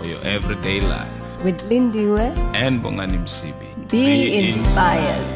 [0.00, 1.44] for your everyday life.
[1.44, 3.88] With Lindiwe, And Bongani Msibi.
[3.90, 5.26] be, inspired.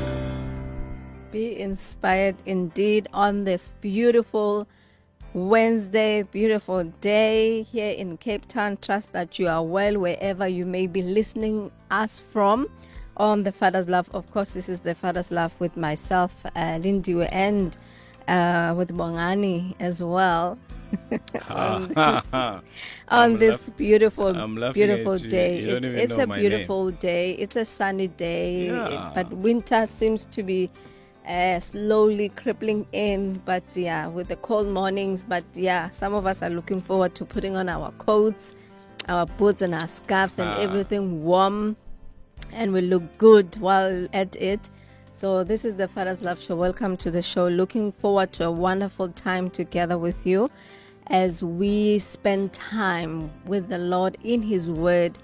[1.30, 4.66] Be inspired indeed on this beautiful
[5.34, 8.78] Wednesday, beautiful day here in Cape Town.
[8.80, 12.68] Trust that you are well wherever you may be listening us from
[13.16, 14.08] on the Father's Love.
[14.14, 17.76] Of course, this is the Father's Love with myself, uh, Lindiwe, and
[18.28, 20.56] uh, with Bongani as well.
[21.48, 22.24] on this,
[23.08, 24.32] on this laugh- beautiful,
[24.72, 25.58] beautiful day.
[25.58, 26.50] It's it's a my name.
[26.50, 27.32] beautiful day.
[27.32, 29.12] It's a sunny day, Yeah.
[29.14, 30.70] but winter seems to be
[31.28, 33.40] uh, slowly crippling in.
[33.44, 35.24] But yeah, with the cold mornings.
[35.28, 38.52] But yeah, some of us are looking forward to putting on our coats,
[39.08, 40.60] our boots, and our scarves and Ah.
[40.60, 41.76] everything warm,
[42.52, 44.70] and we look good while at it.
[45.16, 46.56] So this is the Father's Love Show.
[46.56, 47.46] Welcome to the show.
[47.46, 50.50] Looking forward to a wonderful time together with you
[51.08, 55.18] as we spend time with the Lord in His Word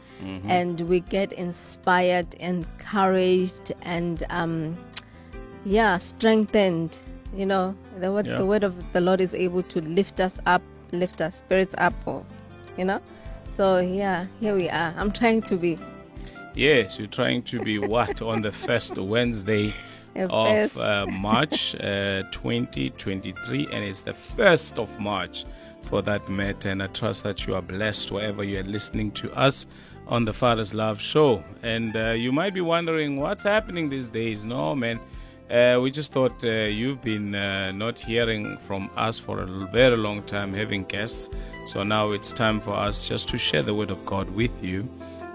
[0.46, 4.76] and we get inspired, encouraged, and um,
[5.64, 6.98] yeah, strengthened.
[7.34, 8.38] You know, the word, Yeah.
[8.38, 11.94] the word of the Lord is able to lift us up, lift our spirits up,
[12.04, 12.24] or,
[12.76, 13.00] you know.
[13.48, 14.92] So yeah, here we are.
[14.98, 15.78] I'm trying to be
[16.54, 19.72] Yes, you're trying to be what on the first Wednesday
[20.16, 25.44] of uh, March uh, 2023, and it's the first of March
[25.90, 26.70] for that matter.
[26.70, 29.66] And I trust that you are blessed wherever you are listening to us
[30.06, 31.44] on the Father's Love Show.
[31.62, 34.44] And uh, you might be wondering what's happening these days.
[34.44, 35.00] No, man.
[35.50, 39.96] Uh, we just thought uh, you've been uh, not hearing from us for a very
[39.96, 41.28] long time, having guests.
[41.64, 44.88] So now it's time for us just to share the Word of God with you.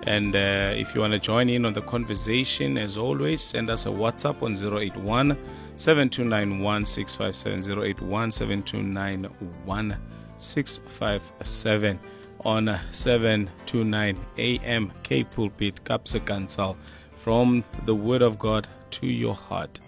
[0.03, 3.87] And uh, if you want to join in on the conversation, as always, send us
[3.87, 5.37] a WhatsApp on 081
[5.75, 9.97] 7291 657 081 7291
[10.45, 11.99] 657
[12.45, 16.75] on uh, 729 AM K Pulpit Kapsa Kansal
[17.15, 19.79] from the Word of God to your heart.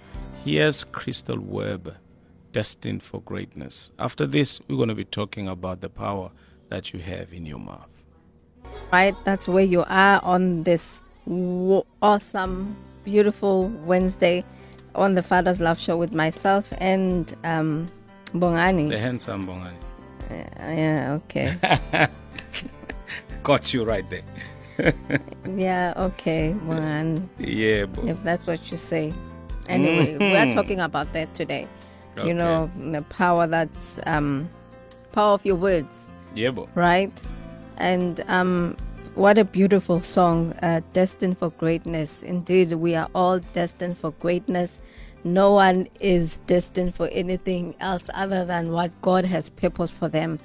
[0.44, 1.96] Here's Crystal Webb,
[2.52, 3.92] destined for greatness.
[4.00, 6.32] After this, we're going to be talking about the power
[6.70, 7.88] that you have in your mouth.
[8.92, 9.16] right?
[9.24, 14.44] That's where you are on this w- awesome, beautiful Wednesday
[14.96, 17.88] on the Father's Love Show with myself and um,
[18.34, 18.90] Bongani.
[18.90, 19.76] The handsome Bongani.
[20.30, 21.58] Yeah, okay.
[23.44, 24.24] Got you right there.
[25.58, 27.28] yeah, okay, Bongani.
[27.40, 29.14] Yeah, bo- If that's what you say.
[29.70, 30.54] Anyway, we are Mhm.
[30.54, 31.68] talking about that today.
[32.18, 32.28] Okay.
[32.28, 34.50] You know, the power that's um,
[35.12, 36.08] power of your words.
[36.36, 36.68] yeah, bo.
[36.76, 37.12] right?
[37.78, 38.76] And um,
[39.16, 42.24] what a beautiful song, uh, Destined for Greatness.
[42.24, 44.72] Indeed, we are all destined for greatness.
[45.24, 50.40] No one is destined for anything else other than what God has purposed for them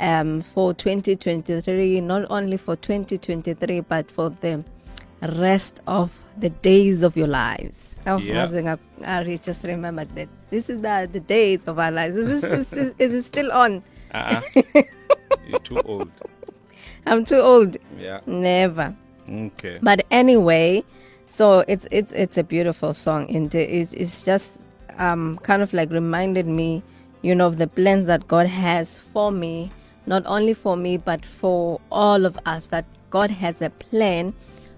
[0.00, 4.64] um, for 2023, not only for 2023, but for the
[5.22, 7.96] rest of the days of your lives.
[8.06, 8.76] Oh, Yeah.
[9.04, 12.16] I just remembered that this is the, the days of our lives.
[12.16, 13.82] Is, this, is, this, is it still on?
[14.14, 14.40] Uh-uh.
[15.48, 16.10] You're too old.
[17.06, 17.76] I'm too old.
[17.98, 18.20] Yeah.
[18.26, 18.94] Never.
[19.28, 19.78] Okay.
[19.82, 20.84] But anyway,
[21.34, 23.34] so it's it's it's a beautiful song.
[23.34, 24.50] And it's, it's just
[24.98, 26.82] um kind of like reminded me,
[27.22, 29.70] you know, of the plans that God has for me,
[30.06, 32.66] not only for me but for all of us.
[32.66, 34.34] That God has a plan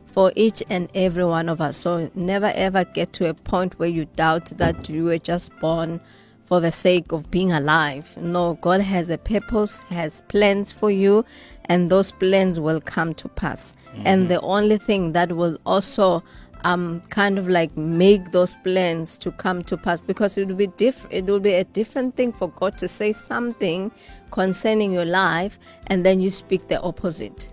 [0.07, 1.77] for each and every one of us.
[1.77, 6.01] So never ever get to a point where you doubt that you were just born
[6.45, 8.17] for the sake of being alive.
[8.17, 11.25] No, God has a purpose, has plans for you,
[11.65, 13.75] and those plans will come to pass.
[14.05, 16.23] And the only thing that will also
[16.65, 20.67] um kind of like make those plans to come to pass because it will be
[20.67, 23.93] diff it will be a different thing for God to say something
[24.31, 27.53] concerning your life and then you speak the opposite.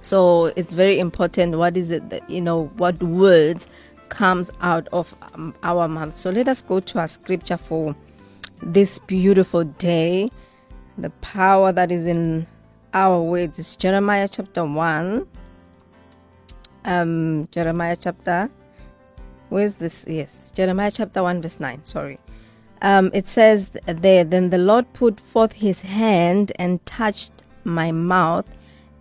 [0.00, 1.58] So it's very important.
[1.58, 2.66] What is it that you know?
[2.76, 3.66] What words
[4.08, 6.16] comes out of um, our mouth?
[6.16, 7.94] So let us go to our scripture for
[8.62, 10.30] this beautiful day.
[10.96, 12.46] The power that is in
[12.94, 15.26] our words is Jeremiah chapter one.
[16.84, 18.50] Um, Jeremiah chapter.
[19.48, 20.04] Where's this?
[20.06, 21.84] Yes, Jeremiah chapter one verse nine.
[21.84, 22.18] Sorry.
[22.80, 27.32] Um, it says there, then the Lord put forth his hand and touched
[27.64, 28.46] my mouth,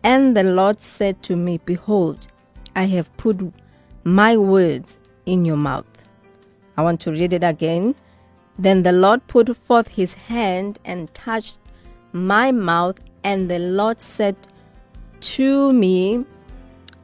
[0.03, 2.27] And the Lord said to me, Behold,
[2.75, 3.39] I have put
[4.03, 5.85] my words in your mouth.
[6.77, 7.95] I want to read it again.
[8.57, 11.59] Then the Lord put forth his hand and touched
[12.13, 14.35] my mouth, and the Lord said
[15.19, 16.25] to me,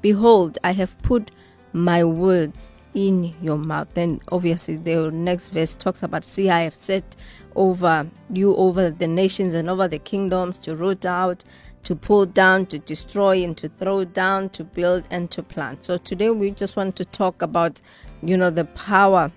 [0.03, 1.31] Behold, I have put
[1.71, 3.87] my words in your mouth.
[3.93, 7.15] Then obviously the next verse talks about see I have set
[7.55, 11.45] over you over the nations and over the kingdoms to root out,
[11.83, 15.85] to pull down, to destroy and to throw down, to build and to plant.
[15.85, 17.79] So today we just want to talk about,
[18.21, 19.31] you know, the power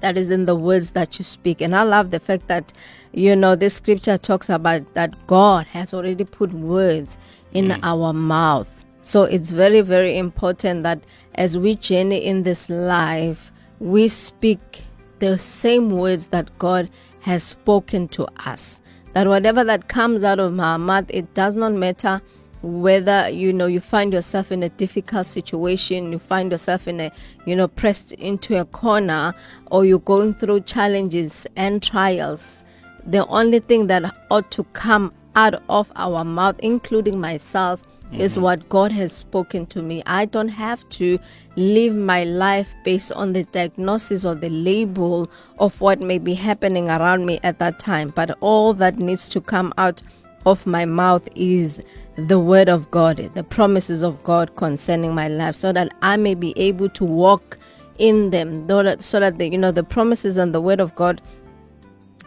[0.00, 1.60] that is in the words that you speak.
[1.60, 2.72] And I love the fact that,
[3.12, 7.18] you know, this scripture talks about that God has already put words
[7.52, 7.80] in mm.
[7.82, 8.68] our mouth.
[9.06, 10.98] So it's very, very important that
[11.36, 14.82] as we journey in this life, we speak
[15.20, 18.80] the same words that God has spoken to us.
[19.12, 22.20] That whatever that comes out of our mouth, it does not matter
[22.62, 27.12] whether you know you find yourself in a difficult situation you find yourself in a
[27.44, 29.34] you know pressed into a corner
[29.70, 32.64] or you're going through challenges and trials
[33.06, 38.20] the only thing that ought to come out of our mouth including myself mm-hmm.
[38.20, 40.02] is what God has spoken to me.
[40.06, 41.18] I don't have to
[41.56, 46.88] live my life based on the diagnosis or the label of what may be happening
[46.88, 48.12] around me at that time.
[48.14, 50.02] But all that needs to come out
[50.44, 51.82] of my mouth is
[52.16, 56.34] the word of God, the promises of God concerning my life, so that I may
[56.34, 57.58] be able to walk
[57.98, 58.68] in them,
[59.00, 61.20] so that the, you know the promises and the word of God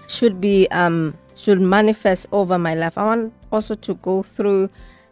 [0.08, 2.98] should be um should manifest over my life.
[2.98, 4.70] I want also to go through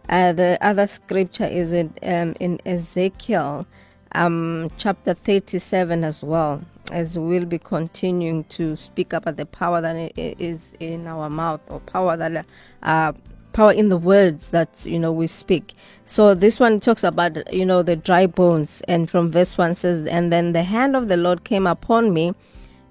[0.10, 3.68] uh, the other scripture is in, um, in Ezekiel
[4.14, 10.12] um, chapter 37 as well, as we'll be continuing to speak about the power that
[10.18, 12.46] is in our mouth or power that
[12.84, 13.12] uh,
[13.54, 15.74] power in the words that you know we speak.
[16.06, 20.08] So this one talks about you know the dry bones, and from verse one says,
[20.08, 22.34] and then the hand of the Lord came upon me.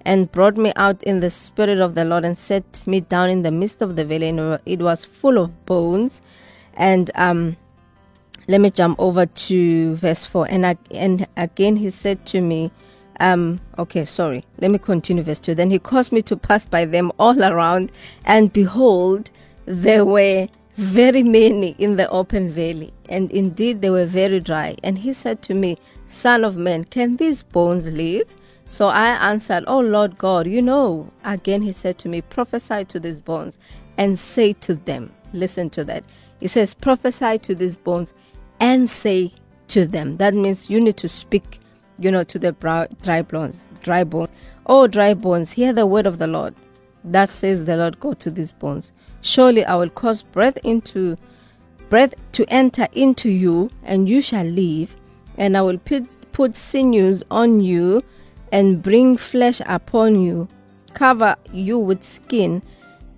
[0.09, 3.43] And brought me out in the spirit of the Lord and set me down in
[3.43, 6.21] the midst of the valley, and it was full of bones
[6.77, 7.57] and um,
[8.49, 10.47] let me jump over to verse 4.
[10.51, 12.71] And, I, and again he said to me,
[13.19, 15.55] um, okay, sorry, let me continue verse 2.
[15.55, 17.91] Then he caused me to pass by them all around,
[18.25, 19.31] and behold,
[19.65, 24.77] there were very many in the open valley, and indeed they were very dry.
[24.83, 28.37] And he said to me, Son of man, can these bones live?
[28.69, 31.11] So I answered, Oh Lord God, you know.
[31.25, 33.59] Again he said to me, Prophesy to these bones
[33.97, 36.05] and say to them, Listen to that.
[36.41, 38.15] It says, prophesy to these bones
[38.61, 39.33] and say
[39.69, 40.17] to them.
[40.19, 41.61] That means you need to speak,
[41.99, 42.53] you know, to the
[43.03, 43.67] dry bones.
[43.83, 44.31] Dry bones.
[44.67, 46.55] Oh, dry bones, hear the word of the Lord.
[47.05, 48.93] That says the Lord go to these bones.
[49.21, 51.17] Surely I will cause breath into
[51.89, 54.97] breath to enter into you, and you shall live,
[55.39, 58.03] and I will put, put sinews on you,
[58.51, 60.49] and bring flesh upon you,
[60.95, 62.63] cover you with skin,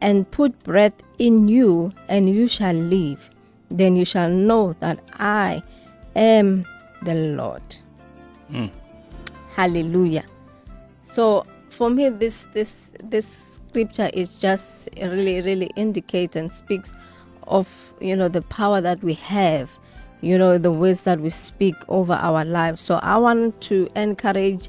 [0.00, 3.28] and put breath in you, and you shall live.
[3.70, 5.62] Then you shall know that I
[6.16, 6.64] am
[7.02, 7.62] the Lord.
[8.50, 8.70] Mm.
[9.54, 10.24] Hallelujah.
[11.04, 16.92] So for me, this this this scripture is just really really indicates and speaks
[17.46, 17.68] of
[18.00, 19.78] you know the power that we have,
[20.20, 22.80] you know the words that we speak over our lives.
[22.82, 24.68] So I want to encourage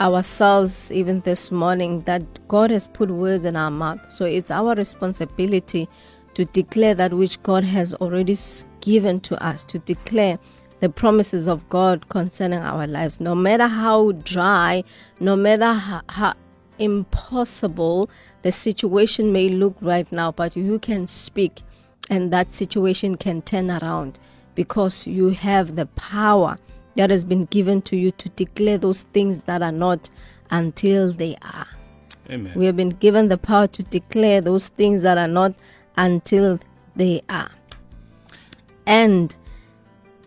[0.00, 4.00] ourselves even this morning that God has put words in our mouth.
[4.12, 5.88] So it's our responsibility
[6.34, 8.36] to declare that which God has already
[8.80, 10.38] given to us, to declare
[10.80, 13.20] the promises of God concerning our lives.
[13.20, 14.84] No matter how dry,
[15.18, 16.34] no matter how, how
[16.78, 18.08] impossible
[18.42, 21.62] the situation may look right now, but you can speak
[22.08, 24.18] and that situation can turn around
[24.54, 26.58] because you have the power
[26.98, 30.10] that has been given to you to declare those things that are not
[30.50, 31.68] until they are.
[32.28, 32.52] Amen.
[32.56, 35.54] We have been given the power to declare those things that are not
[35.96, 36.58] until
[36.96, 37.52] they are.
[38.84, 39.34] And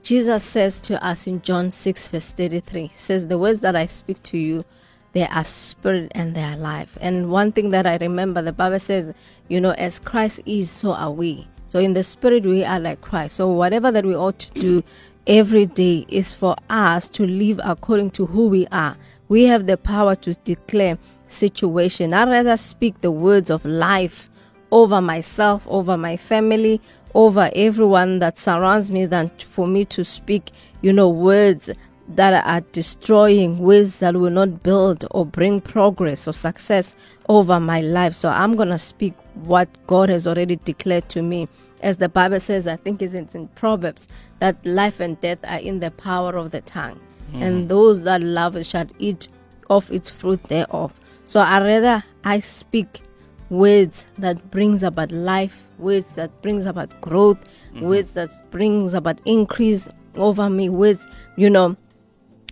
[0.02, 4.24] Jesus says to us in John 6, verse 33, says, The words that I speak
[4.24, 4.64] to you,
[5.12, 6.98] they are spirit and they are life.
[7.02, 9.14] And one thing that I remember, the Bible says,
[9.50, 11.50] you know, as Christ is, so are we.
[11.68, 13.36] So in the spirit, we are like Christ.
[13.36, 14.84] So whatever that we ought to do,
[15.28, 18.98] every day is for us to live according to who we are.
[19.28, 20.98] We have the power to declare
[21.28, 22.14] situation.
[22.14, 24.30] I'd rather speak the words of life
[24.72, 26.82] over myself, over my family,
[27.14, 30.52] over everyone that surrounds me than for me to speak,
[30.82, 31.70] you know, words
[32.08, 36.96] that are destroying, words that will not build or bring progress or success
[37.30, 38.16] over my life.
[38.16, 41.48] So I'm going to speak what God has already declared to me.
[41.82, 44.08] As the Bible says, I think it's in Proverbs,
[44.40, 47.00] that life and death are in the power of the tongue.
[47.34, 47.42] Mm.
[47.42, 49.28] And those that love it shall eat
[49.70, 51.00] of its fruit thereof.
[51.26, 53.02] So I rather I speak
[53.50, 57.38] words that brings about life, words that brings about growth,
[57.74, 57.86] mm-hmm.
[57.86, 61.78] words that brings about increase over me, words, you know,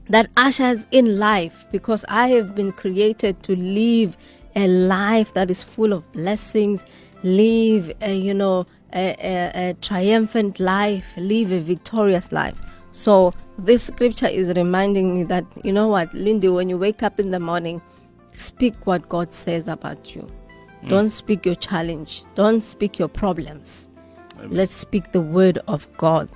[0.10, 4.18] that ushers in life because I have been created to live
[4.60, 6.86] a life that is full of blessings,
[7.24, 12.58] live, a, you know, a, a, a triumphant life, live a victorious life.
[12.92, 17.20] So this scripture is reminding me that, you know what, Lindy, when you wake up
[17.20, 17.82] in the morning,
[18.34, 20.28] speak what God says about you.
[20.84, 20.89] Mm.
[20.89, 22.24] Don't speak your challenge.
[22.36, 23.89] Don't speak your problems.
[24.38, 24.50] Amen.
[24.51, 26.30] Let's speak the word of God.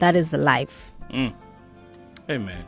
[0.00, 0.92] That is the life.
[1.10, 1.32] Mm.
[2.28, 2.64] Amen.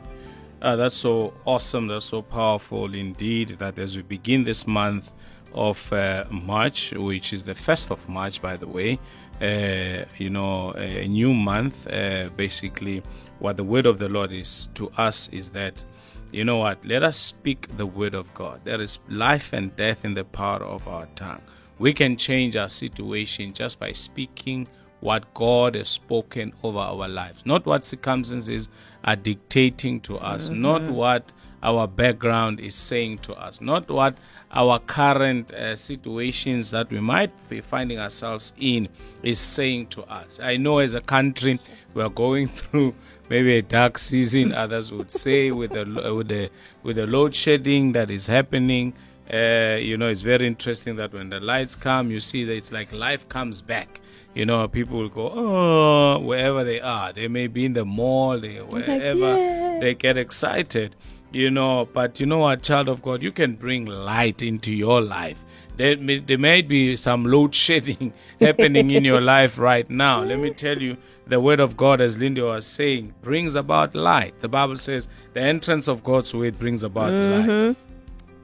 [0.66, 1.86] Uh, that's so awesome.
[1.86, 3.50] That's so powerful indeed.
[3.50, 5.12] That as we begin this month
[5.54, 8.98] of uh, March, which is the first of March, by the way,
[9.40, 11.86] uh, you know, a new month.
[11.86, 13.04] Uh, basically,
[13.38, 15.84] what the word of the Lord is to us is that,
[16.32, 16.84] you know what?
[16.84, 18.60] Let us speak the word of God.
[18.64, 21.42] There is life and death in the power of our tongue.
[21.78, 24.66] We can change our situation just by speaking
[25.00, 28.68] what God has spoken over our lives, not what circumstances
[29.04, 30.62] are dictating to us, mm-hmm.
[30.62, 34.16] not what our background is saying to us, not what
[34.52, 38.88] our current uh, situations that we might be finding ourselves in
[39.22, 40.38] is saying to us.
[40.40, 41.60] I know as a country
[41.94, 42.94] we are going through
[43.28, 45.84] maybe a dark season, others would say, with the
[46.14, 46.50] with the
[46.82, 48.94] with the load shedding that is happening.
[49.32, 52.70] Uh, you know, it's very interesting that when the lights come, you see that it's
[52.70, 54.00] like life comes back
[54.36, 57.10] you know, people will go, oh, wherever they are.
[57.10, 60.94] They may be in the mall, they, wherever like, they get excited,
[61.32, 61.88] you know.
[61.90, 65.42] But you know what, child of God, you can bring light into your life.
[65.78, 70.22] There may, there may be some load shedding happening in your life right now.
[70.22, 74.38] Let me tell you, the word of God, as Linda was saying, brings about light.
[74.42, 77.68] The Bible says the entrance of God's word brings about mm-hmm.
[77.68, 77.76] light.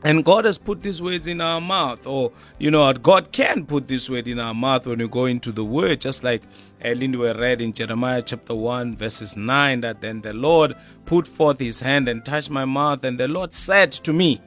[0.04, 3.88] And God has put these words in our mouth, or you know, God can put
[3.88, 6.42] this word in our mouth when we go into the Word, just like
[6.84, 10.74] Lindy we read in Jeremiah chapter 1, verses 9, that then the Lord
[11.06, 14.40] put forth his hand and touched my mouth, and the Lord said to me,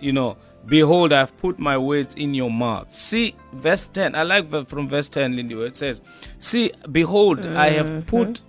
[0.00, 2.92] You know, Behold, I have put my words in your mouth.
[2.92, 4.14] See, verse 10.
[4.16, 6.00] I like from verse 10, Lindy, where it says,
[6.40, 7.56] See, behold, mm-hmm.
[7.56, 8.00] I have mm-hmm.
[8.00, 8.42] put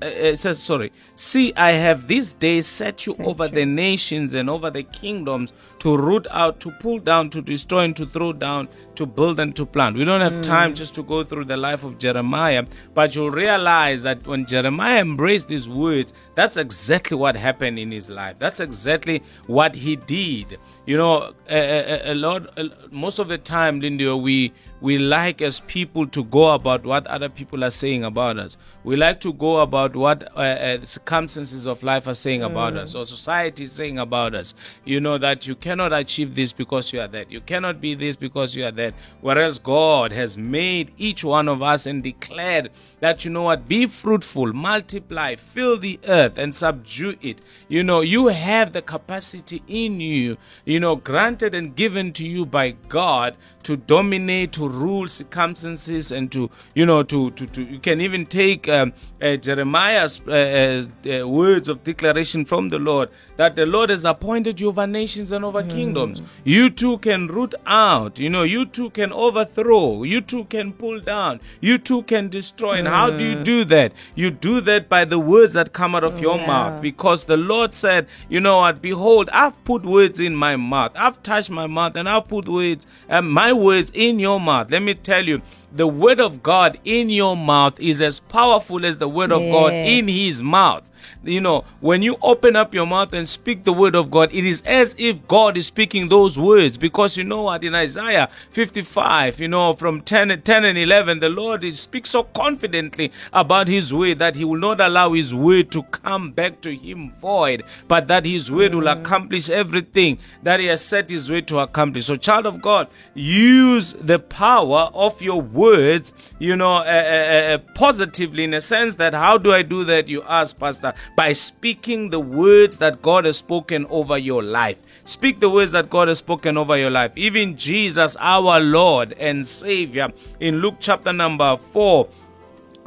[0.00, 3.50] uh, it says, sorry, see, I have this day set you Thank over you.
[3.52, 7.96] the nations and over the kingdoms to root out, to pull down, to destroy, and
[7.96, 9.96] to throw down, to build and to plant.
[9.96, 10.42] We don't have mm.
[10.42, 12.64] time just to go through the life of Jeremiah,
[12.94, 18.08] but you'll realize that when Jeremiah embraced these words, that's exactly what happened in his
[18.08, 18.36] life.
[18.38, 20.58] That's exactly what he did.
[20.86, 25.42] You know, a, a, a lot, a, most of the time, Lindy, we we like
[25.42, 28.56] as people to go about what other people are saying about us.
[28.84, 32.78] We like to go about what uh, uh, circumstances of life are saying about mm.
[32.78, 34.54] us or society is saying about us.
[34.84, 37.30] You know that you cannot achieve this because you are that.
[37.30, 38.94] You cannot be this because you are that.
[39.20, 43.86] Whereas God has made each one of us and declared that, you know what, be
[43.86, 47.40] fruitful, multiply, fill the earth and subdue it.
[47.68, 52.46] You know, you have the capacity in you, you know, granted and given to you
[52.46, 53.36] by God
[53.68, 58.24] to dominate, to rule circumstances, and to you know to to, to you can even
[58.24, 59.36] take um, uh,
[59.78, 64.60] Jeremiah's uh, uh, uh, words of declaration from the Lord that the Lord has appointed
[64.60, 65.70] you over nations and over mm.
[65.70, 66.20] kingdoms.
[66.42, 68.18] You too can root out.
[68.18, 70.02] You know, you too can overthrow.
[70.02, 71.40] You too can pull down.
[71.60, 72.74] You too can destroy.
[72.74, 72.78] Mm.
[72.80, 73.44] And how do you mm.
[73.44, 73.92] do that?
[74.16, 76.46] You do that by the words that come out of your yeah.
[76.46, 78.82] mouth, because the Lord said, you know what?
[78.82, 80.90] Behold, I've put words in my mouth.
[80.96, 84.72] I've touched my mouth, and I've put words, and my words in your mouth.
[84.72, 88.98] Let me tell you, the word of God in your mouth is as powerful as
[88.98, 90.87] the word of God in his mouth
[91.24, 94.44] you know, when you open up your mouth and speak the word of God, it
[94.44, 96.78] is as if God is speaking those words.
[96.78, 101.28] Because you know what, in Isaiah 55, you know, from 10, 10 and 11, the
[101.28, 105.82] Lord speaks so confidently about his word that he will not allow his word to
[105.84, 109.00] come back to him void, but that his word will mm.
[109.00, 112.06] accomplish everything that he has set his way to accomplish.
[112.06, 117.58] So, child of God, use the power of your words, you know, uh, uh, uh,
[117.74, 120.08] positively in a sense that how do I do that?
[120.08, 124.78] You ask, Pastor by speaking the words that God has spoken over your life.
[125.04, 127.12] Speak the words that God has spoken over your life.
[127.16, 132.08] Even Jesus, our Lord and Savior, in Luke chapter number 4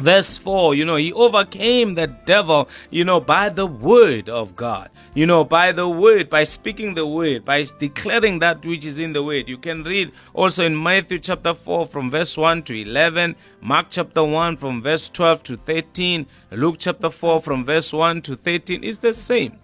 [0.01, 4.89] Verse 4, you know, he overcame the devil, you know, by the word of God.
[5.13, 9.13] You know, by the word, by speaking the word, by declaring that which is in
[9.13, 9.47] the word.
[9.47, 14.23] You can read also in Matthew chapter 4 from verse 1 to 11, Mark chapter
[14.23, 18.83] 1 from verse 12 to 13, Luke chapter 4 from verse 1 to 13.
[18.83, 19.59] It's the same.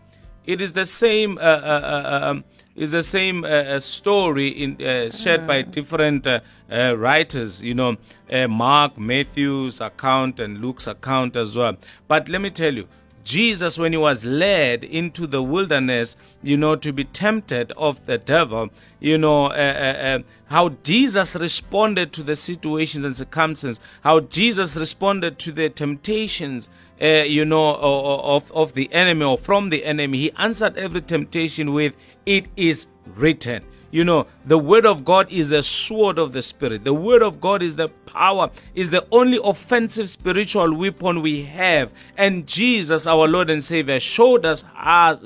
[0.45, 1.39] It is the same.
[1.39, 2.43] Uh, uh, uh, um,
[2.77, 6.39] is the same uh, uh story in, uh, shared by different uh,
[6.71, 7.97] uh, writers, you know,
[8.47, 11.75] Mark, Matthew's account, and Luke's account as well.
[12.07, 12.87] But let me tell you,
[13.23, 18.17] Jesus, when he was led into the wilderness, you know, to be tempted of the
[18.17, 18.69] devil,
[19.01, 19.49] you know,
[20.45, 26.69] how Jesus responded to the situations and circumstances, how Jesus responded to the temptations
[27.01, 30.17] uh, you know, of, of the enemy or from the enemy.
[30.17, 31.95] He answered every temptation with,
[32.27, 33.63] It is written.
[33.89, 36.83] You know, the word of God is a sword of the spirit.
[36.83, 41.89] The word of God is the power, is the only offensive spiritual weapon we have.
[42.17, 44.65] And Jesus, our Lord and Savior, showed us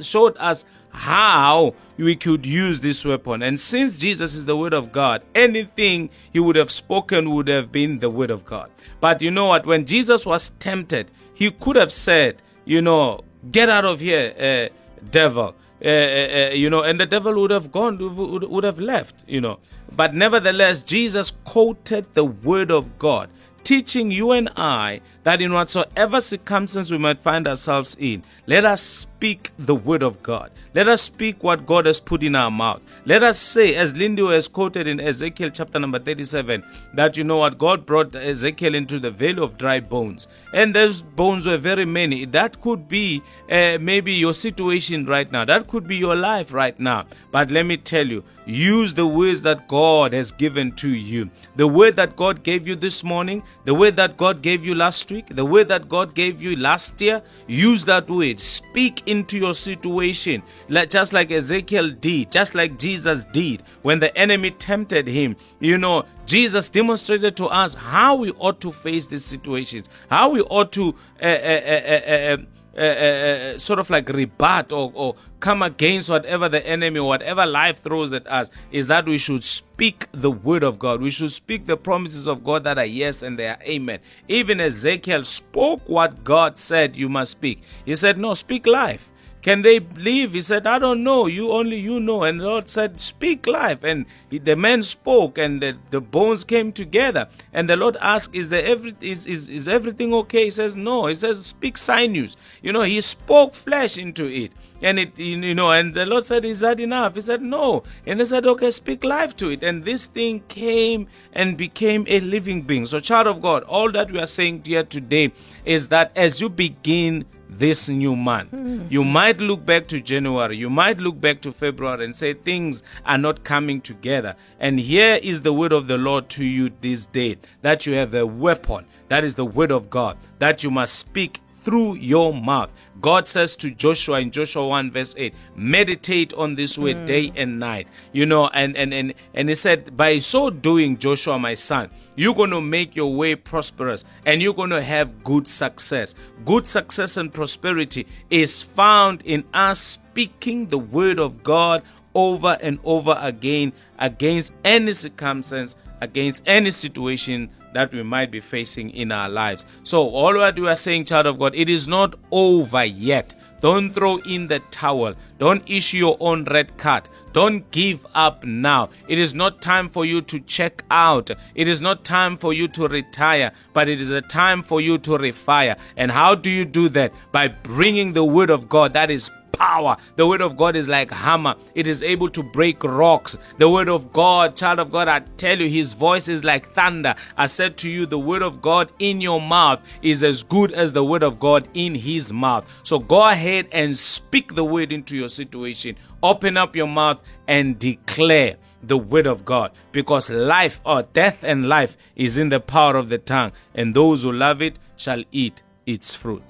[0.05, 3.41] showed us how we could use this weapon.
[3.41, 7.71] And since Jesus is the word of God, anything he would have spoken would have
[7.71, 8.69] been the word of God.
[8.99, 9.65] But you know what?
[9.65, 14.75] When Jesus was tempted, he could have said, you know, get out of here, uh,
[15.09, 15.55] devil.
[15.83, 19.57] Uh, you know, and the devil would have gone, would, would have left, you know.
[19.95, 23.29] But nevertheless, Jesus quoted the word of God,
[23.63, 28.81] teaching you and I that in whatsoever circumstance we might find ourselves in, let us
[29.21, 30.51] speak the word of God.
[30.73, 32.81] Let us speak what God has put in our mouth.
[33.05, 36.63] Let us say, as Lindy has quoted in Ezekiel chapter number 37,
[36.95, 40.27] that you know what God brought Ezekiel into the valley of dry bones.
[40.53, 42.25] And those bones were very many.
[42.25, 45.45] That could be uh, maybe your situation right now.
[45.45, 47.05] That could be your life right now.
[47.31, 51.29] But let me tell you, use the words that God has given to you.
[51.57, 55.10] The word that God gave you this morning, the word that God gave you last
[55.11, 58.39] week, the word that God gave you last year, use that word.
[58.39, 60.41] Speak into your situation.
[60.89, 65.35] Just like Ezekiel did, just like Jesus did when the enemy tempted him.
[65.59, 70.41] You know, Jesus demonstrated to us how we ought to face these situations, how we
[70.41, 72.37] ought to uh, uh, uh,
[72.73, 77.45] Eh, eh, eh, sort of like rebut or, or come against whatever the enemy, whatever
[77.45, 81.01] life throws at us, is that we should speak the word of God.
[81.01, 83.99] We should speak the promises of God that are yes and they are amen.
[84.29, 87.61] Even Ezekiel spoke what God said you must speak.
[87.83, 89.10] He said, No, speak life.
[89.41, 90.33] Can they believe?
[90.33, 91.25] He said, I don't know.
[91.25, 92.23] You only you know.
[92.23, 93.83] And the Lord said, Speak life.
[93.83, 97.27] And he, the man spoke, and the, the bones came together.
[97.51, 100.45] And the Lord asked, Is there every is, is is everything okay?
[100.45, 101.07] He says, No.
[101.07, 102.37] He says, Speak sinews.
[102.61, 104.51] You know, he spoke flesh into it.
[104.83, 107.15] And it you know, and the Lord said, Is that enough?
[107.15, 107.83] He said, No.
[108.05, 109.63] And he said, Okay, speak life to it.
[109.63, 112.85] And this thing came and became a living being.
[112.85, 115.31] So, child of God, all that we are saying here today
[115.65, 118.51] is that as you begin this new month.
[118.51, 118.89] Mm.
[118.89, 122.81] You might look back to January, you might look back to February and say things
[123.05, 124.35] are not coming together.
[124.59, 128.15] And here is the word of the Lord to you this day that you have
[128.15, 132.71] a weapon, that is the word of God, that you must speak through your mouth.
[132.99, 137.05] God says to Joshua in Joshua 1 verse 8, meditate on this word mm.
[137.05, 137.87] day and night.
[138.11, 142.35] You know, and, and, and, and he said, by so doing, Joshua, my son, you're
[142.35, 146.15] going to make your way prosperous and you're going to have good success.
[146.45, 152.79] Good success and prosperity is found in us speaking the word of God over and
[152.83, 159.29] over again against any circumstance, against any situation that we might be facing in our
[159.29, 159.65] lives.
[159.83, 163.35] So, all what we are saying, child of God, it is not over yet.
[163.61, 165.13] Don't throw in the towel.
[165.37, 167.07] Don't issue your own red card.
[167.31, 168.89] Don't give up now.
[169.07, 171.29] It is not time for you to check out.
[171.53, 174.97] It is not time for you to retire, but it is a time for you
[174.99, 175.77] to refire.
[175.95, 177.13] And how do you do that?
[177.31, 179.97] By bringing the word of God that is power.
[180.15, 181.55] The word of God is like hammer.
[181.75, 183.37] It is able to break rocks.
[183.57, 187.15] The word of God, child of God, I tell you, his voice is like thunder.
[187.37, 190.91] I said to you, the word of God in your mouth is as good as
[190.91, 192.65] the word of God in his mouth.
[192.83, 195.95] So go ahead and speak the word into your situation.
[196.23, 201.67] Open up your mouth and declare the word of God because life or death and
[201.67, 205.61] life is in the power of the tongue, and those who love it shall eat
[205.85, 206.43] its fruit.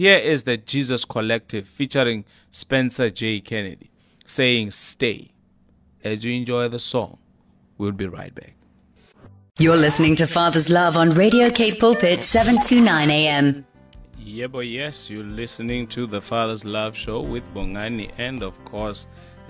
[0.00, 3.38] Here is the Jesus Collective featuring Spencer J.
[3.42, 3.90] Kennedy
[4.24, 5.32] saying, Stay.
[6.02, 7.18] As you enjoy the song,
[7.76, 8.54] we'll be right back.
[9.58, 13.66] You're listening to Father's Love on Radio K Pulpit 729 AM.
[14.18, 19.06] Yeah, boy, yes, you're listening to the Father's Love Show with Bongani and, of course,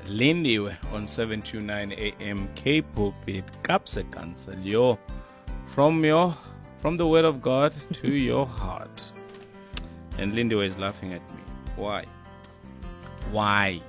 [0.09, 4.99] Lindy on 729 AM K Pulpit, Kapse Cancel.
[5.67, 6.37] From your
[6.79, 9.13] from the Word of God to your heart.
[10.21, 11.41] And Lindy is laughing at me.
[11.77, 12.05] Why?
[13.31, 13.81] Why?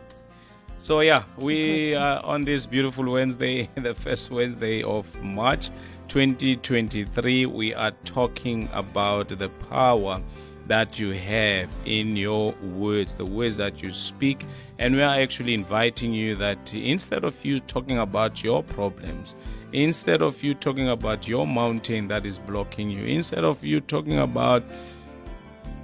[0.80, 5.70] So, yeah, we are on this beautiful Wednesday, the first Wednesday of March
[6.08, 7.46] 2023.
[7.48, 10.22] We are talking about the power
[10.68, 14.46] that you have in your words, the words that you speak.
[14.80, 19.36] And we are actually inviting you that instead of you talking about your problems,
[19.74, 24.20] instead of you talking about your mountain that is blocking you, instead of you talking
[24.20, 24.64] about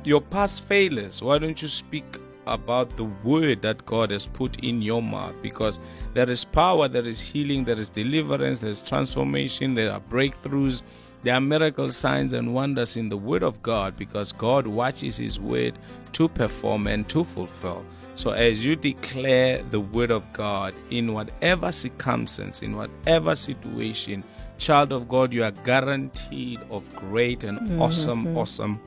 [0.08, 4.82] your past failures, why don't you speak about the word that God has put in
[4.82, 5.82] your mouth because
[6.13, 10.82] there is power, there is healing, there is deliverance, there is transformation, there are breakthroughs,
[11.24, 15.41] there are miracle signs and wonders in the word of God because God watches his
[15.41, 15.78] word
[16.13, 17.86] to perform and to fulfill.
[18.15, 24.24] So, as you declare the word of God in whatever circumstance, in whatever situation,
[24.58, 27.82] child of God, you are guaranteed of great and mm-hmm.
[27.82, 28.80] awesome, awesome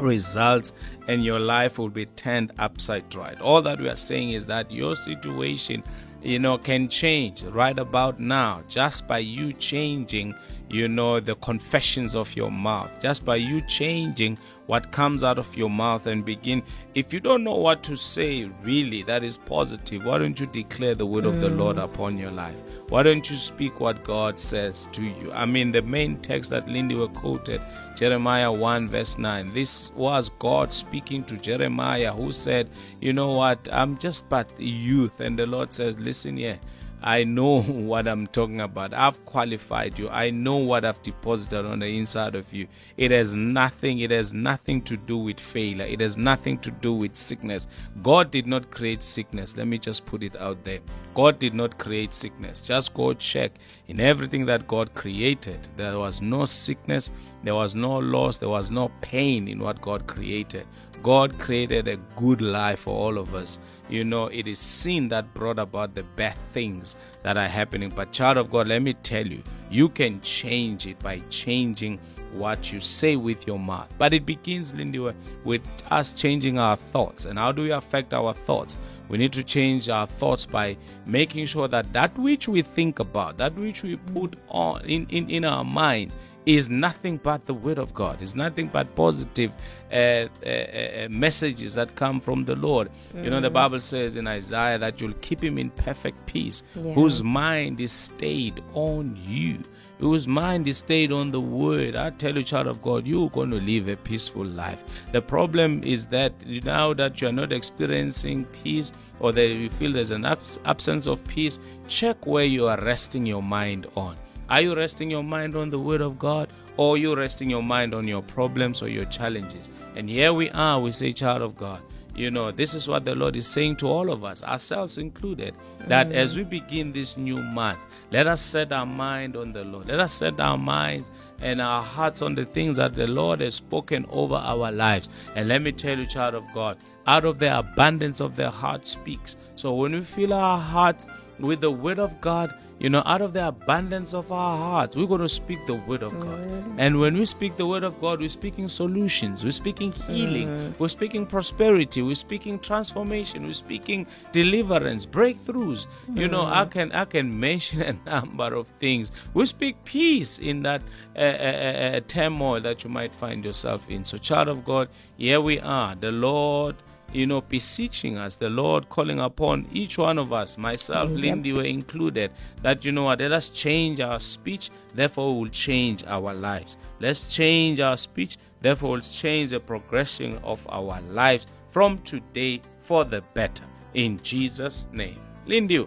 [0.00, 0.72] results
[1.08, 3.40] and your life will be turned upside right.
[3.40, 5.82] All that we are saying is that your situation,
[6.22, 10.34] you know, can change right about now just by you changing
[10.70, 13.02] you know, the confessions of your mouth.
[13.02, 16.62] Just by you changing what comes out of your mouth and begin.
[16.94, 20.94] If you don't know what to say, really, that is positive, why don't you declare
[20.94, 21.28] the word mm.
[21.28, 21.82] of the Lord mm.
[21.82, 22.54] upon your life?
[22.88, 25.32] Why don't you speak what God says to you?
[25.32, 27.60] I mean, the main text that Lindy were quoted,
[27.96, 29.52] Jeremiah 1, verse 9.
[29.52, 33.68] This was God speaking to Jeremiah, who said, You know what?
[33.72, 35.18] I'm just but youth.
[35.18, 36.60] And the Lord says, Listen here.
[37.02, 38.92] I know what I'm talking about.
[38.94, 40.08] I've qualified you.
[40.08, 42.66] I know what I've deposited on the inside of you.
[42.96, 45.86] It has nothing, it has nothing to do with failure.
[45.86, 47.68] It has nothing to do with sickness.
[48.02, 49.56] God did not create sickness.
[49.56, 50.80] Let me just put it out there.
[51.14, 52.60] God did not create sickness.
[52.60, 53.52] Just go check
[53.88, 55.68] in everything that God created.
[55.76, 57.10] There was no sickness,
[57.42, 60.66] there was no loss, there was no pain in what God created.
[61.02, 63.58] God created a good life for all of us.
[63.88, 67.90] You know, it is sin that brought about the bad things that are happening.
[67.90, 71.98] But, child of God, let me tell you, you can change it by changing
[72.32, 73.88] what you say with your mouth.
[73.98, 75.00] But it begins, Lindy,
[75.44, 77.24] with us changing our thoughts.
[77.24, 78.76] And how do we affect our thoughts?
[79.10, 83.36] We need to change our thoughts by making sure that that which we think about,
[83.38, 86.14] that which we put on in, in, in our mind,
[86.46, 88.22] is nothing but the word of God.
[88.22, 89.52] It's nothing but positive
[89.92, 92.88] uh, uh, uh, messages that come from the Lord.
[93.12, 93.24] Mm.
[93.24, 93.54] You know, the mm.
[93.54, 96.92] Bible says in Isaiah that you'll keep him in perfect peace, yeah.
[96.94, 99.62] whose mind is stayed on you.
[100.00, 101.94] Whose mind is stayed on the word.
[101.94, 104.82] I tell you, child of God, you're going to live a peaceful life.
[105.12, 106.32] The problem is that
[106.64, 111.22] now that you're not experiencing peace or that you feel there's an abs- absence of
[111.24, 114.16] peace, check where you are resting your mind on.
[114.48, 117.62] Are you resting your mind on the Word of God or are you resting your
[117.62, 119.68] mind on your problems or your challenges?
[119.94, 121.82] And here we are, we say, child of God.
[122.16, 125.54] You know, this is what the Lord is saying to all of us, ourselves included,
[125.86, 126.14] that mm.
[126.14, 127.78] as we begin this new month,
[128.10, 129.86] let us set our mind on the Lord.
[129.86, 133.54] Let us set our minds and our hearts on the things that the Lord has
[133.54, 135.10] spoken over our lives.
[135.36, 138.86] And let me tell you, child of God, out of the abundance of the heart
[138.86, 139.36] speaks.
[139.54, 141.06] So when we fill our heart
[141.38, 145.06] with the word of God, you know, out of the abundance of our hearts, we're
[145.06, 146.38] going to speak the word of God.
[146.48, 146.74] Mm.
[146.78, 150.78] And when we speak the word of God, we're speaking solutions, we're speaking healing, mm.
[150.78, 155.88] we're speaking prosperity, we're speaking transformation, we're speaking deliverance, breakthroughs.
[156.14, 156.70] You know, I mm.
[156.70, 159.12] can I can mention a number of things.
[159.34, 160.80] We speak peace in that
[161.14, 164.06] uh, uh, uh, uh turmoil that you might find yourself in.
[164.06, 164.88] So, child of God,
[165.18, 165.94] here we are.
[165.94, 166.76] The Lord
[167.12, 171.10] you know, beseeching us, the Lord calling upon each one of us, myself.
[171.10, 172.30] Lindy, were included,
[172.62, 176.78] that, you know what, let us change our speech, therefore we will change our lives.
[177.00, 183.04] Let's change our speech, therefore we'll change the progression of our lives from today for
[183.04, 183.64] the better.
[183.94, 185.20] In Jesus' name.
[185.46, 185.86] Lindy.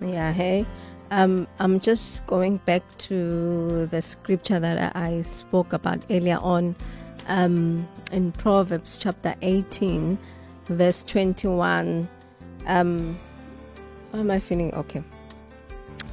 [0.00, 0.66] Yeah, hey.
[1.10, 6.74] Um, I'm just going back to the scripture that I spoke about earlier on
[7.28, 10.18] um, in Proverbs chapter 18,
[10.66, 12.08] verse 21.
[12.66, 13.18] Um,
[14.12, 14.74] how am I feeling?
[14.74, 15.02] Okay.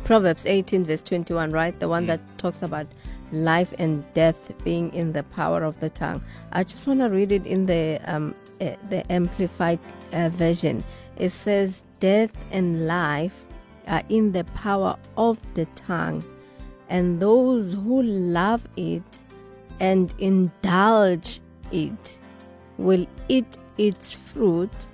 [0.04, 1.80] Proverbs 18, verse 21, right?
[1.80, 2.08] The one mm.
[2.08, 2.88] that talks about
[3.32, 6.22] life and death being in the power of the tongue.
[6.52, 9.80] I just want to read it in the um, uh, the amplified
[10.12, 10.84] uh, version.
[11.18, 13.46] It says, "Death and life
[13.88, 16.24] are in the power of the tongue,
[16.90, 19.22] and those who love it
[19.82, 21.42] and indulge
[21.72, 22.20] it
[22.78, 24.88] will eat its fruit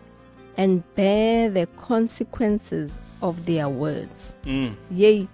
[0.55, 4.33] and bear the consequences of their words.
[4.45, 4.75] Mm.
[4.89, 5.27] Yea,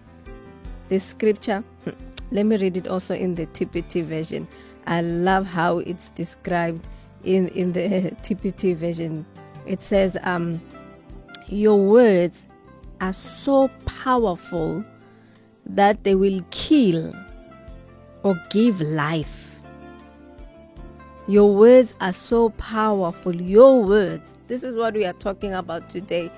[0.89, 1.63] this scripture,
[2.31, 4.47] let me read it also in the TPT version.
[4.87, 6.89] I love how it's described
[7.23, 7.79] in, in the
[8.23, 9.25] TPT version.
[9.67, 10.61] It says, um,
[11.47, 12.45] Your words
[12.99, 14.83] are so powerful
[15.65, 17.13] that they will kill
[18.23, 19.42] or give life.
[21.27, 23.33] Your words are so powerful.
[23.33, 24.33] Your words.
[24.47, 26.29] This is what we are talking about today.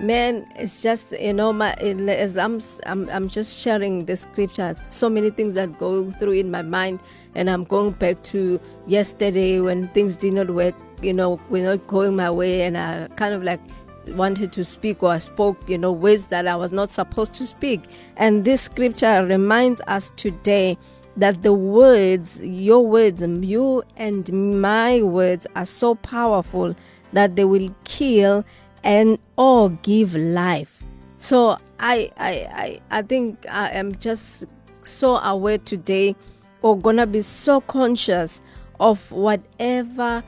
[0.00, 4.74] Man, it's just you know, my as I'm I'm I'm just sharing the scripture.
[4.88, 7.00] So many things that go through in my mind,
[7.34, 10.74] and I'm going back to yesterday when things did not work.
[11.02, 13.60] You know, were not going my way, and I kind of like
[14.08, 17.46] wanted to speak or I spoke, you know, words that I was not supposed to
[17.46, 17.82] speak.
[18.16, 20.78] And this scripture reminds us today
[21.16, 26.74] that the words, your words, you and my words are so powerful
[27.12, 28.44] that they will kill
[28.84, 30.82] and or give life.
[31.18, 34.44] So I I I, I think I am just
[34.82, 36.16] so aware today
[36.62, 38.40] or gonna be so conscious
[38.78, 40.22] of whatever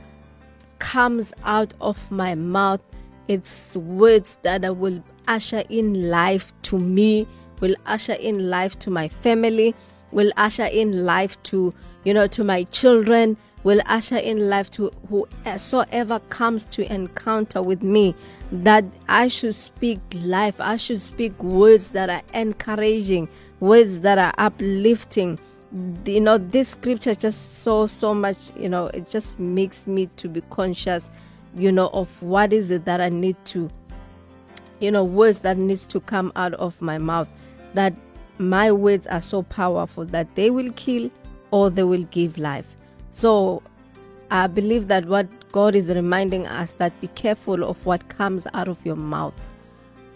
[0.79, 2.81] comes out of my mouth.
[3.27, 7.25] It's words that will usher in life to me,
[7.61, 9.73] will usher in life to my family,
[10.13, 11.73] will usher in life to,
[12.03, 17.81] you know, to my children, will usher in life to whosoever comes to encounter with
[17.81, 18.15] me.
[18.51, 24.33] That I should speak life, I should speak words that are encouraging, words that are
[24.37, 25.39] uplifting.
[26.05, 30.29] You know, this scripture just so, so much, you know, it just makes me to
[30.29, 31.09] be conscious,
[31.55, 33.71] you know, of what is it that I need to,
[34.79, 37.27] you know, words that needs to come out of my mouth.
[37.73, 37.95] That
[38.49, 41.09] my words are so powerful that they will kill
[41.51, 42.65] or they will give life.
[43.11, 43.61] So
[44.31, 48.67] I believe that what God is reminding us that be careful of what comes out
[48.67, 49.35] of your mouth.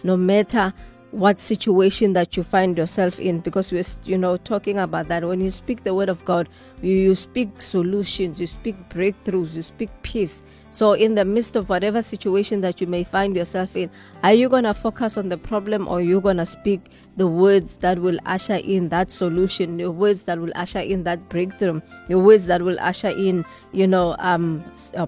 [0.02, 0.72] No matter
[1.10, 5.24] what situation that you find yourself in because we're you know talking about that.
[5.24, 6.48] When you speak the word of god
[6.82, 10.42] you, you speak solutions you speak breakthroughs you speak peace.
[10.70, 13.90] So in the midst of whatever situation that you may find yourself in
[14.22, 17.76] are you going to focus on the problem or you going to speak the words
[17.76, 22.18] that will usher in that solution your words that will usher in that breakthrough your
[22.18, 24.62] words that will usher in you know um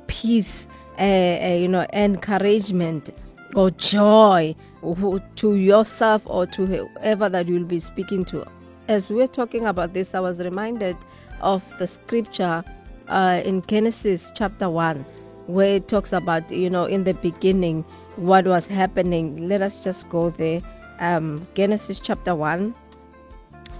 [0.06, 0.66] peace
[0.98, 3.10] uh, uh, you know encouragement
[3.54, 8.46] or joy to yourself or to whoever that you'll be speaking to.
[8.88, 10.96] As we're talking about this, I was reminded
[11.40, 12.64] of the scripture
[13.08, 15.04] uh, in Genesis chapter 1,
[15.46, 17.84] where it talks about, you know, in the beginning,
[18.16, 19.48] what was happening.
[19.48, 20.60] Let us just go there.
[20.98, 22.74] Um, Genesis chapter 1,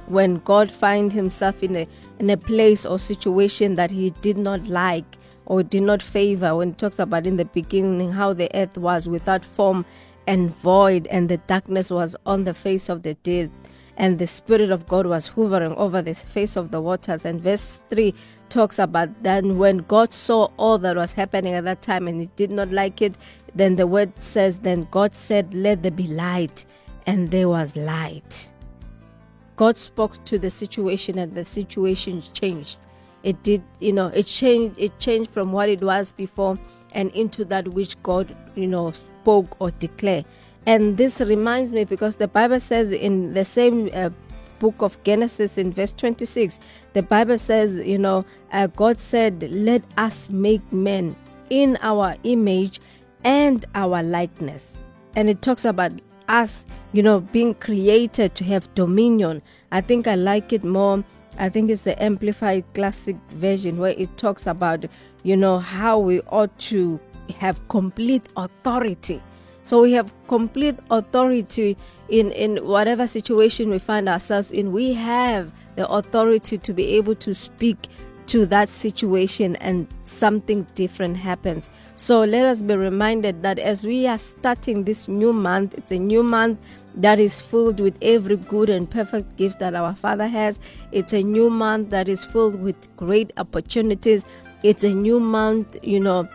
[0.07, 4.67] when God find himself in a, in a place or situation that he did not
[4.67, 5.05] like
[5.47, 9.09] or did not favor, when it talks about in the beginning how the earth was
[9.09, 9.85] without form
[10.31, 13.51] and void, and the darkness was on the face of the deep,
[13.97, 17.25] and the Spirit of God was hovering over the face of the waters.
[17.25, 18.15] And verse 3
[18.49, 22.27] talks about then when God saw all that was happening at that time and he
[22.37, 23.17] did not like it,
[23.57, 26.65] then the word says, Then God said, Let there be light,
[27.07, 28.53] and there was light.
[29.57, 32.79] God spoke to the situation and the situation changed.
[33.25, 36.57] It did, you know, it changed it changed from what it was before
[36.93, 40.25] and into that which God, you know, spoke or declared.
[40.67, 44.11] And this reminds me because the Bible says in the same uh,
[44.59, 46.61] book of Genesis in verse 26,
[46.93, 51.17] the Bible says, you know, uh, God said, Let us make men
[51.49, 52.81] in our image
[53.25, 54.73] and our likeness.
[55.17, 55.93] And it talks about
[56.29, 59.43] us, you know, being created to have dominion.
[59.73, 61.05] I think I like it more
[61.41, 64.85] I think it's the Amplified Classic version where it talks about,
[65.23, 67.01] you know, how we ought to
[67.39, 69.23] have complete authority.
[69.63, 71.79] So we have complete authority
[72.11, 74.71] in, in whatever situation we find ourselves in.
[74.71, 77.89] We have the authority to be able to speak
[78.27, 81.71] to that situation and something different happens.
[81.97, 85.99] So let us be reminded that as we are starting this new month, it's a
[85.99, 86.59] new month
[86.95, 90.59] that is filled with every good and perfect gift that our Father has.
[90.93, 94.25] It's a new month that is filled with great opportunities.
[94.63, 96.29] It's a new month, you know,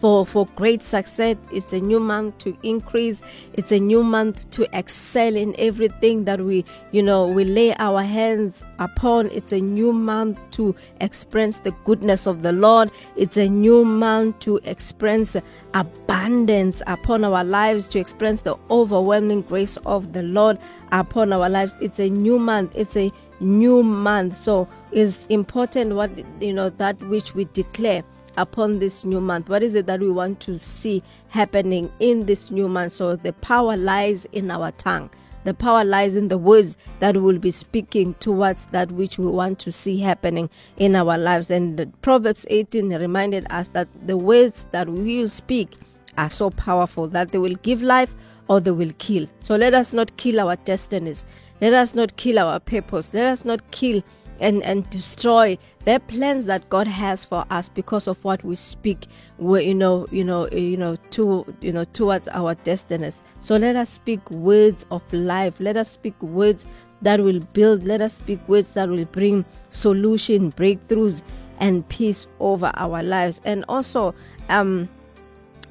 [0.00, 1.36] for, for great success.
[1.52, 3.20] It's a new month to increase.
[3.54, 8.02] It's a new month to excel in everything that we, you know, we lay our
[8.02, 9.30] hands upon.
[9.30, 12.90] It's a new month to experience the goodness of the Lord.
[13.16, 15.36] It's a new month to experience
[15.74, 20.58] abundance upon our lives, to experience the overwhelming grace of the Lord
[20.92, 21.76] upon our lives.
[21.80, 22.72] It's a new month.
[22.74, 24.40] It's a new month.
[24.40, 28.04] So it's important what, you know, that which we declare
[28.36, 29.48] upon this new month?
[29.48, 32.94] What is it that we want to see happening in this new month?
[32.94, 35.10] So the power lies in our tongue.
[35.44, 39.26] The power lies in the words that we will be speaking towards that which we
[39.26, 41.52] want to see happening in our lives.
[41.52, 45.76] And Proverbs 18 reminded us that the words that we will speak
[46.18, 48.14] are so powerful that they will give life
[48.48, 49.28] or they will kill.
[49.38, 51.24] So let us not kill our destinies.
[51.60, 53.14] Let us not kill our purpose.
[53.14, 54.02] Let us not kill
[54.40, 59.06] and, and destroy the plans that God has for us because of what we speak
[59.38, 63.22] we you know you know you know to you know towards our destinies.
[63.40, 65.54] So let us speak words of life.
[65.58, 66.66] Let us speak words
[67.02, 67.84] that will build.
[67.84, 71.22] Let us speak words that will bring solution breakthroughs
[71.58, 73.40] and peace over our lives.
[73.44, 74.14] And also
[74.48, 74.88] um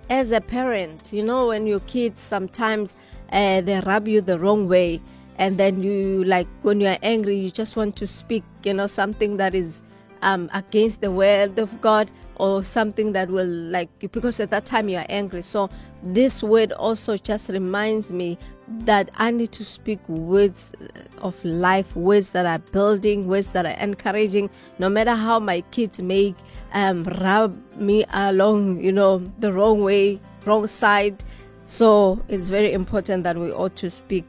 [0.10, 2.96] as a parent you know when your kids sometimes
[3.32, 5.02] uh, they rub you the wrong way
[5.38, 8.88] and then you like when you are angry you just want to speak you know
[8.88, 9.82] something that is
[10.22, 14.90] um, against the word of god or something that will like because at that time
[14.90, 15.42] you are angry.
[15.42, 15.70] So
[16.04, 20.72] this word also just reminds me that i need to speak words
[21.20, 24.50] of life words that are building words that are encouraging.
[24.80, 26.36] No matter how my kids make
[26.74, 31.24] um, rub me along you know the wrong way wrong side.
[31.68, 34.26] So it's very important that we ought to speak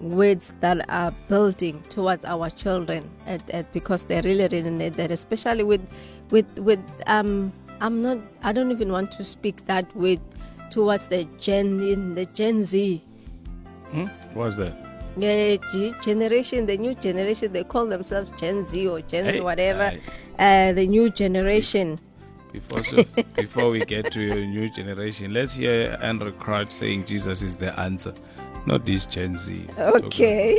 [0.00, 5.10] words that are building towards our children at, at, because they really really need that
[5.10, 5.84] especially with
[6.30, 10.20] with with um i'm not i don't even want to speak that word
[10.70, 13.02] towards the gen in the gen z.
[13.90, 14.06] Hmm?
[14.34, 14.76] what's that?
[15.16, 15.58] The
[16.02, 19.98] generation the new generation they call themselves gen z or gen Hey, whatever
[20.38, 21.98] uh, the new generation.
[22.52, 23.04] Before so,
[23.36, 27.78] before we get to your new generation, let's hear Andrew Crouch saying Jesus is the
[27.78, 28.14] answer,
[28.66, 29.66] not this Gen Z.
[29.78, 30.58] okay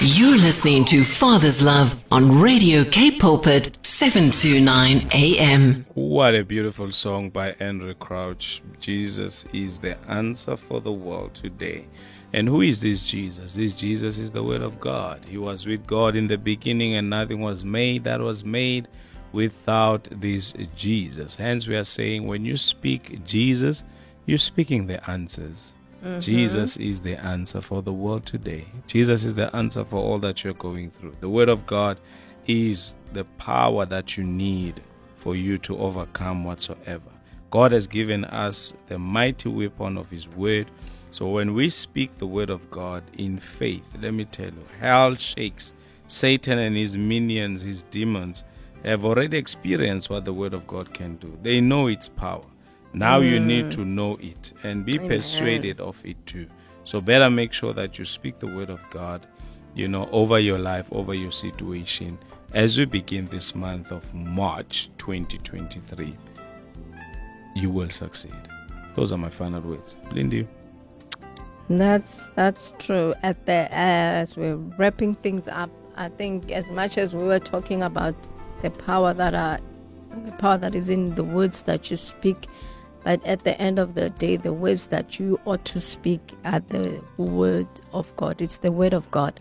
[0.00, 5.86] You're listening to Father's Love on Radio K Pulpit 729 AM.
[5.94, 8.62] What a beautiful song by Andrew Crouch.
[8.78, 11.86] Jesus is the answer for the world today.
[12.32, 13.54] And who is this Jesus?
[13.54, 15.24] This Jesus is the Word of God.
[15.26, 18.88] He was with God in the beginning, and nothing was made that was made
[19.32, 21.36] without this Jesus.
[21.36, 23.84] Hence, we are saying when you speak Jesus,
[24.26, 25.75] you're speaking the answers.
[26.06, 26.18] Mm-hmm.
[26.20, 28.66] Jesus is the answer for the world today.
[28.86, 31.16] Jesus is the answer for all that you're going through.
[31.18, 31.98] The Word of God
[32.46, 34.80] is the power that you need
[35.16, 37.10] for you to overcome whatsoever.
[37.50, 40.70] God has given us the mighty weapon of His Word.
[41.10, 45.16] So when we speak the Word of God in faith, let me tell you, hell
[45.16, 45.72] shakes.
[46.06, 48.44] Satan and his minions, his demons,
[48.84, 51.36] have already experienced what the Word of God can do.
[51.42, 52.44] They know its power.
[52.92, 53.70] Now you need mm.
[53.72, 56.46] to know it and be persuaded of it too.
[56.84, 59.26] So better make sure that you speak the Word of God,
[59.74, 62.18] you know, over your life, over your situation
[62.52, 66.16] as we begin this month of March 2023.
[67.54, 68.34] You will succeed.
[68.94, 69.96] Those are my final words.
[70.12, 70.46] Lindy.
[71.68, 73.14] That's that's true.
[73.22, 77.82] At the as we're wrapping things up, I think as much as we were talking
[77.82, 78.14] about
[78.62, 79.58] the power that are
[80.24, 82.46] the power that is in the words that you speak,
[83.06, 86.58] but at the end of the day, the words that you ought to speak are
[86.58, 88.42] the word of God.
[88.42, 89.38] It's the word of God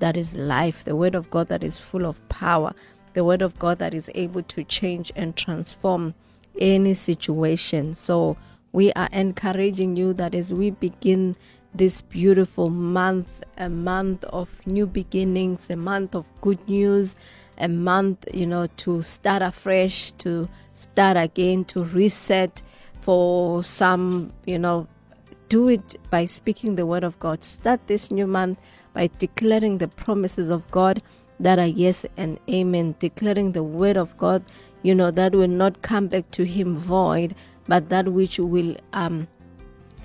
[0.00, 2.74] that is life, the word of God that is full of power,
[3.14, 6.12] the word of God that is able to change and transform
[6.60, 7.94] any situation.
[7.94, 8.36] So
[8.72, 11.36] we are encouraging you that as we begin
[11.74, 17.16] this beautiful month, a month of new beginnings, a month of good news,
[17.56, 22.60] a month, you know, to start afresh, to start again, to reset.
[23.00, 24.88] For some, you know,
[25.48, 27.44] do it by speaking the word of God.
[27.44, 28.58] Start this new month
[28.92, 31.02] by declaring the promises of God
[31.38, 32.96] that are yes and amen.
[32.98, 34.42] Declaring the word of God,
[34.82, 37.34] you know, that will not come back to him void,
[37.68, 39.28] but that which will um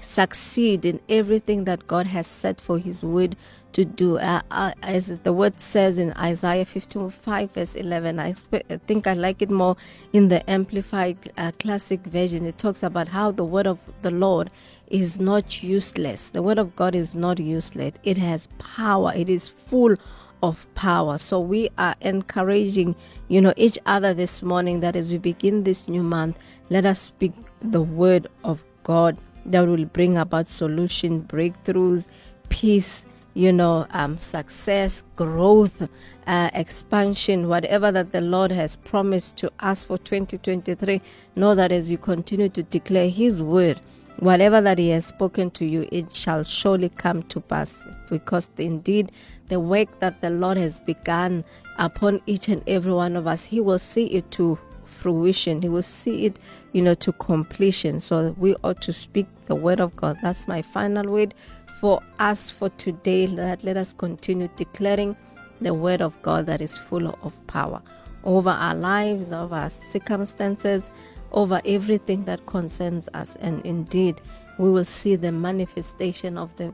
[0.02, 3.36] succeed in everything that God has set for His word
[3.74, 4.18] to do.
[4.18, 9.14] Uh, uh, as the word says in Isaiah 55, verse 11, I, I think I
[9.14, 9.78] like it more
[10.14, 12.46] in the Amplified uh, Classic Version.
[12.46, 14.52] It talks about how the word of the Lord
[14.88, 16.30] is not useless.
[16.30, 19.96] The word of God is not useless, it has power, it is full
[20.44, 21.18] of power.
[21.18, 22.96] So we are encouraging,
[23.28, 26.38] you know, each other this morning that as we begin this new month,
[26.70, 32.08] let us speak the word of God that will bring about solution, breakthroughs,
[32.50, 35.90] peace, you know, um, success, growth,
[36.28, 41.02] uh, expansion, whatever that the Lord has promised to us for 2023.
[41.36, 43.80] Know that as you continue to declare His word,
[44.18, 47.74] whatever that He has spoken to you, it shall surely come to pass.
[48.10, 49.12] Because indeed,
[49.48, 51.44] the work that the Lord has begun
[51.78, 54.60] upon each and every one of us, He will see it to
[55.02, 55.62] fruition.
[55.62, 56.40] He will see it,
[56.74, 58.00] you know, to completion.
[58.00, 60.18] So we ought to speak the word of God.
[60.22, 61.34] That's my final word
[61.80, 65.16] for us for today that let us continue declaring
[65.62, 67.82] the word of God that is full of power
[68.24, 70.92] over our lives, over our circumstances,
[71.32, 73.36] over everything that concerns us.
[73.40, 74.22] And indeed,
[74.58, 76.74] we will see the manifestation of the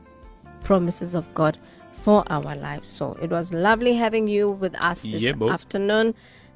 [0.62, 1.58] promises of God
[2.02, 2.88] for our lives.
[2.88, 6.14] So it was lovely having you with us this Yeah, afternoon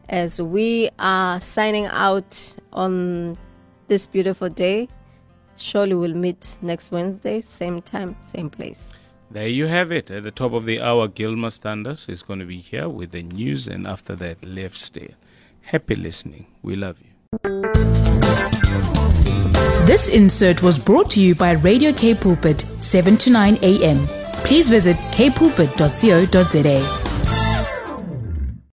[0.09, 3.38] as we are signing out on
[3.88, 4.88] this beautiful day.
[5.57, 8.90] Surely we'll meet next Wednesday, same time, same place.
[9.30, 10.11] There you have it.
[10.11, 13.22] At the top of the hour, Gilma Standers is going to be here with the
[13.22, 15.14] news, and after that, Left Stay.
[15.62, 16.46] Happy listening.
[16.62, 17.09] We love you.
[19.86, 24.07] This insert was brought to you by Radio K Pulpit, 7 to 9 a.m.
[24.44, 27.01] Please visit kpulpit.co.za.